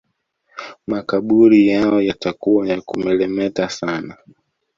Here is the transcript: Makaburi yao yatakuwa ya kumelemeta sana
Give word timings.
Makaburi 0.87 1.67
yao 1.67 2.01
yatakuwa 2.01 2.67
ya 2.69 2.81
kumelemeta 2.81 3.69
sana 3.69 4.17